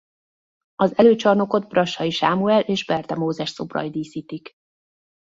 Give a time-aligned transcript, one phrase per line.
[0.75, 4.51] Az előcsarnokot Brassai Sámuel és Berde Mózes szobrai díszítik.